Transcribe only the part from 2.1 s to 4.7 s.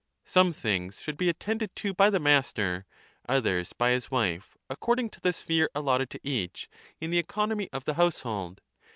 master, others by his wife,